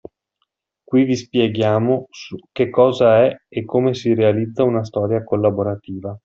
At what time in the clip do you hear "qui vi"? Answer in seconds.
0.83-1.15